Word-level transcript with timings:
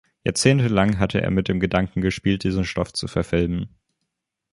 Jahrzehntelang 0.23 0.97
hatte 0.97 1.21
er 1.21 1.29
mit 1.29 1.47
dem 1.47 1.59
Gedanken 1.59 2.01
gespielt, 2.01 2.43
diesen 2.43 2.65
Stoff 2.65 2.91
zu 2.91 3.07
verfilmen. 3.07 3.69